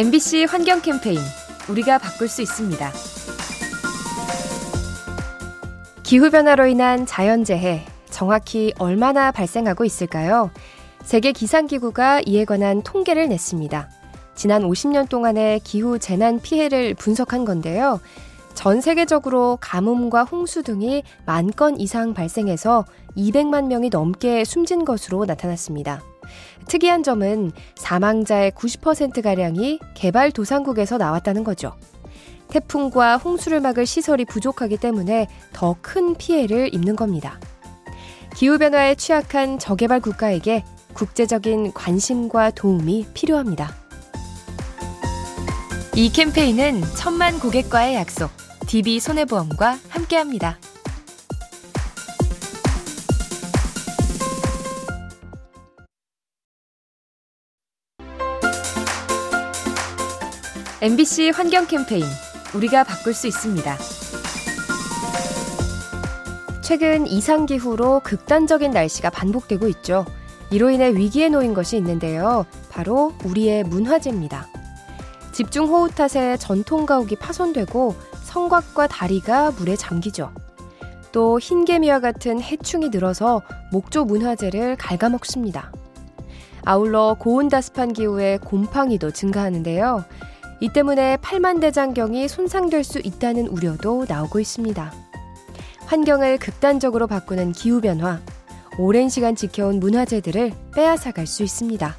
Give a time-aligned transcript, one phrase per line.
[0.00, 1.18] MBC 환경 캠페인
[1.68, 2.90] 우리가 바꿀 수 있습니다.
[6.02, 10.50] 기후변화로 인한 자연재해 정확히 얼마나 발생하고 있을까요?
[11.02, 13.90] 세계 기상기구가 이에 관한 통계를 냈습니다.
[14.34, 18.00] 지난 50년 동안의 기후 재난 피해를 분석한 건데요.
[18.54, 22.86] 전 세계적으로 가뭄과 홍수 등이 만 건 이상 발생해서
[23.18, 26.02] 200만 명이 넘게 숨진 것으로 나타났습니다.
[26.68, 31.72] 특이한 점은 사망자의 90%가량이 개발도상국에서 나왔다는 거죠.
[32.48, 37.38] 태풍과 홍수를 막을 시설이 부족하기 때문에 더 큰 피해를 입는 겁니다.
[38.36, 40.64] 기후변화에 취약한 저개발 국가에게
[40.94, 43.74] 국제적인 관심과 도움이 필요합니다.
[45.94, 48.30] 이 캠페인은 천만 고객과의 약속,
[48.66, 50.58] DB 손해보험과 함께합니다.
[60.82, 62.04] MBC 환경 캠페인
[62.54, 63.76] 우리가 바꿀 수 있습니다.
[66.62, 70.06] 최근 이상기후로 극단적인 날씨가 반복되고 있죠.
[70.50, 72.46] 이로 인해 위기에 놓인 것이 있는데요.
[72.70, 74.48] 바로 우리의 문화재입니다.
[75.32, 80.32] 집중호우 탓에 전통 가옥이 파손되고 성곽과 다리가 물에 잠기죠.
[81.12, 85.72] 또 흰개미와 같은 해충이 늘어서 목조 문화재를 갉아먹습니다.
[86.64, 90.04] 아울러 고온다습한 기후에 곰팡이도 증가하는데요.
[90.60, 94.92] 이 때문에 팔만대장경이 손상될 수 있다는 우려도 나오고 있습니다.
[95.86, 98.20] 환경을 극단적으로 바꾸는 기후변화,
[98.78, 101.96] 오랜 시간 지켜온 문화재들을 빼앗아갈 수 있습니다.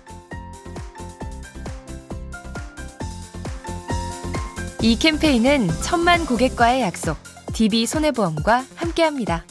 [4.83, 7.17] 이 캠페인은 천만 고객과의 약속,
[7.53, 9.43] DB 손해보험과 함께합니다.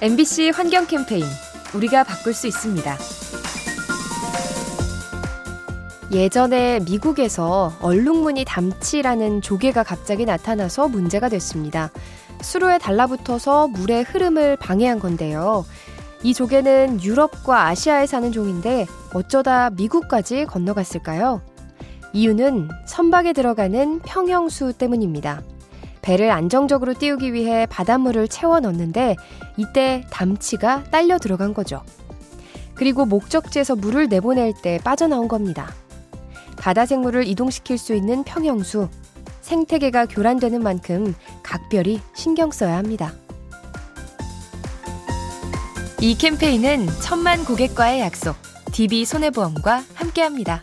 [0.00, 1.24] MBC 환경 캠페인
[1.74, 2.96] 우리가 바꿀 수 있습니다.
[6.12, 11.90] 예전에 미국에서 얼룩무늬 담치라는 조개가 갑자기 나타나서 문제가 됐습니다.
[12.42, 15.66] 수로에 달라붙어서 물의 흐름을 방해한 건데요.
[16.22, 21.42] 이 조개는 유럽과 아시아에 사는 종인데 어쩌다 미국까지 건너갔을까요?
[22.12, 25.42] 이유는 선박에 들어가는 평형수 때문입니다.
[26.08, 29.14] 배를 안정적으로 띄우기 위해 바닷물을 채워 넣는데
[29.58, 31.82] 이때 담치가 딸려 들어간 거죠.
[32.74, 35.70] 그리고 목적지에서 물을 내보낼 때 빠져나온 겁니다.
[36.56, 38.88] 바다 생물을 이동시킬 수 있는 평형수.
[39.42, 43.12] 생태계가 교란되는 만큼 각별히 신경 써야 합니다.
[46.00, 48.34] 이 캠페인은 천만 고객과의 약속,
[48.72, 50.62] DB 손해보험과 함께합니다.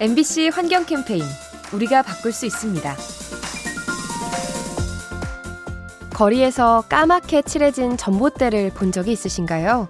[0.00, 1.24] MBC 환경 캠페인
[1.72, 2.94] 우리가 바꿀 수 있습니다.
[6.14, 9.88] 거리에서 까맣게 칠해진 전봇대를 본 적이 있으신가요?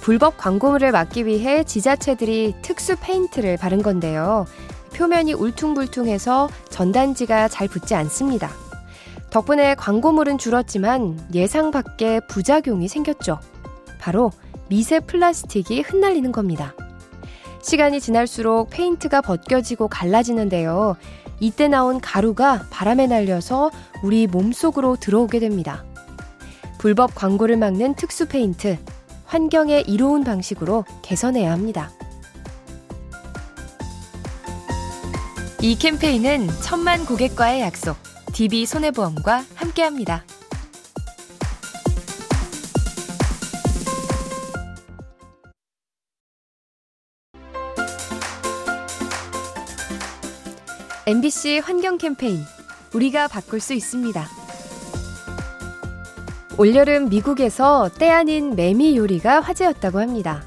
[0.00, 4.46] 불법 광고물을 막기 위해 지자체들이 특수 페인트를 바른 건데요.
[4.94, 8.50] 표면이 울퉁불퉁해서 전단지가 잘 붙지 않습니다.
[9.28, 13.38] 덕분에 광고물은 줄었지만 예상 밖의 부작용이 생겼죠.
[13.98, 14.32] 바로
[14.70, 16.74] 미세 플라스틱이 흩날리는 겁니다.
[17.62, 20.96] 시간이 지날수록 페인트가 벗겨지고 갈라지는데요.
[21.40, 23.70] 이때 나온 가루가 바람에 날려서
[24.02, 25.84] 우리 몸속으로 들어오게 됩니다.
[26.78, 28.78] 불법 광고를 막는 특수 페인트,
[29.26, 31.90] 환경에 이로운 방식으로 개선해야 합니다.
[35.62, 37.96] 이 캠페인은 천만 고객과의 약속,
[38.32, 40.24] DB 손해보험과 함께합니다.
[51.10, 52.38] MBC 환경 캠페인
[52.94, 54.28] 우리가 바꿀 수 있습니다.
[56.56, 60.44] 올여름 미국에서 때 아닌 매미 요리가 화제였다고 합니다.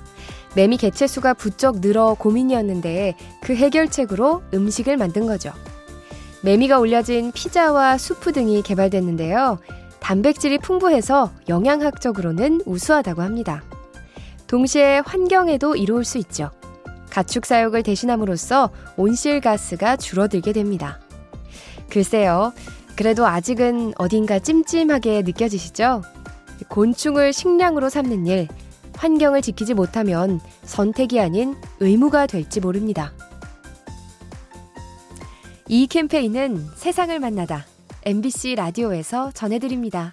[0.55, 5.51] 매미 개체수가 부쩍 늘어 고민이었는데 그 해결책으로 음식을 만든 거죠.
[6.43, 9.59] 매미가 올려진 피자와 수프 등이 개발됐는데요.
[9.99, 13.63] 단백질이 풍부해서 영양학적으로는 우수하다고 합니다.
[14.47, 16.51] 동시에 환경에도 이로울 수 있죠.
[17.13, 20.99] 가축 사육을 대신함으로써 온실가스가 줄어들게 됩니다.
[21.87, 22.53] 글쎄요.
[22.95, 26.01] 그래도 아직은 어딘가 찜찜하게 느껴지시죠?
[26.69, 28.47] 곤충을 식량으로 삼는 일,
[28.95, 33.13] 환경을 지키지 못하면 선택이 아닌 의무가 될지 모릅니다.
[35.67, 37.67] 이 캠페인은 세상을 만나다
[38.05, 40.11] MBC 라디오에서 전해드립니다.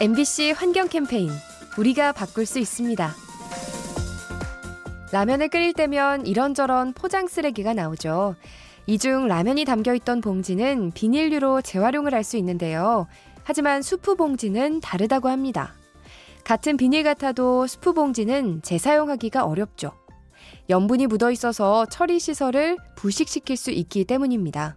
[0.00, 1.30] MBC 환경 캠페인
[1.78, 3.14] 우리가 바꿀 수 있습니다.
[5.12, 8.34] 라면을 끓일 때면 이런저런 포장 쓰레기가 나오죠.
[8.86, 13.06] 이 중 라면이 담겨 있던 봉지는 비닐류로 재활용을 할 수 있는데요.
[13.42, 15.74] 하지만 수프 봉지는 다르다고 합니다.
[16.44, 19.92] 같은 비닐 같아도 수프 봉지는 재사용하기가 어렵죠.
[20.68, 24.76] 염분이 묻어 있어서 처리 시설을 부식시킬 수 있기 때문입니다.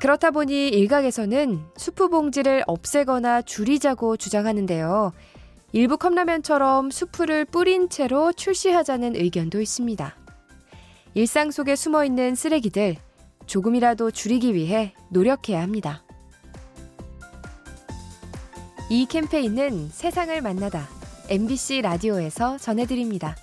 [0.00, 5.12] 그렇다 보니 일각에서는 수프 봉지를 없애거나 줄이자고 주장하는데요.
[5.72, 10.14] 일부 컵라면처럼 수프를 뿌린 채로 출시하자는 의견도 있습니다.
[11.14, 12.96] 일상 속에 숨어 있는 쓰레기들
[13.46, 16.04] 조금이라도 줄이기 위해 노력해야 합니다.
[18.90, 20.86] 이 캠페인은 세상을 만나다
[21.28, 23.36] MBC 라디오에서 전해드립니다.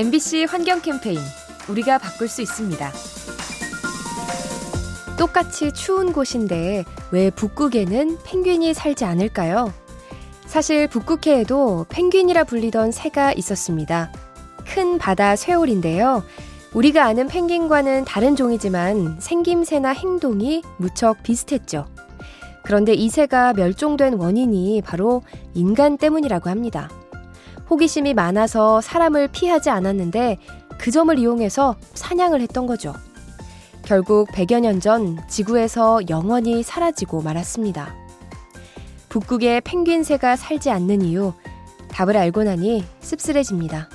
[0.00, 1.18] MBC 환경 캠페인
[1.68, 2.90] 우리가 바꿀 수 있습니다.
[5.18, 9.70] 똑같이 추운 곳인데 왜 북극에는 펭귄이 살지 않을까요?
[10.46, 14.10] 사실 북극해에도 펭귄이라 불리던 새가 있었습니다.
[14.64, 16.24] 큰 바다 쇠올인데요.
[16.72, 21.84] 우리가 아는 펭귄과는 다른 종이지만 생김새나 행동이 무척 비슷했죠.
[22.62, 25.20] 그런데 이 새가 멸종된 원인이 바로
[25.52, 26.88] 인간 때문이라고 합니다.
[27.70, 30.38] 호기심이 많아서 사람을 피하지 않았는데
[30.78, 32.92] 그 점을 이용해서 사냥을 했던 거죠.
[33.84, 37.94] 결국 100여 년 전 지구에서 영원히 사라지고 말았습니다.
[39.08, 41.32] 북극에 펭귄새가 살지 않는 이유,
[41.90, 43.88] 답을 알고 나니 씁쓸해집니다.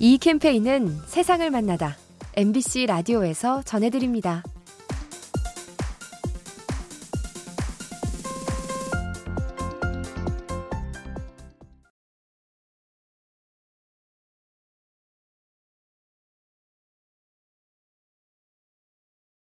[0.00, 1.96] 이 캠페인은 세상을 만나다
[2.36, 4.42] MBC 라디오에서 전해드립니다.